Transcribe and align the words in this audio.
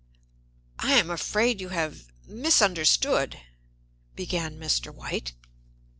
"I 0.79 0.93
am 0.93 1.11
afraid 1.11 1.61
you 1.61 1.69
have 1.69 2.07
misunderstood," 2.25 3.39
began 4.15 4.57
Mr. 4.57 4.91
White. 4.91 5.33